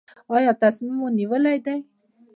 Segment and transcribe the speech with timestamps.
[0.35, 1.77] ایا تصمیم مو نیولی دی؟